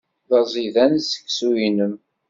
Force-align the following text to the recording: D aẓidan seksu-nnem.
D 0.29 0.31
aẓidan 0.41 0.93
seksu-nnem. 0.99 1.93